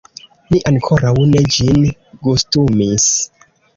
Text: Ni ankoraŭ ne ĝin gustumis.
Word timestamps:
Ni 0.53 0.61
ankoraŭ 0.69 1.11
ne 1.33 1.43
ĝin 1.57 1.77
gustumis. 2.29 3.07